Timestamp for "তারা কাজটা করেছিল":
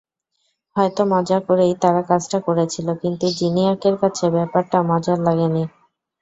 1.83-2.87